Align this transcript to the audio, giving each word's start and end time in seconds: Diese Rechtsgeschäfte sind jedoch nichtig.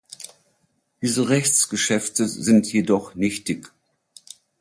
Diese 1.03 1.29
Rechtsgeschäfte 1.29 2.27
sind 2.27 2.73
jedoch 2.73 3.13
nichtig. 3.13 3.71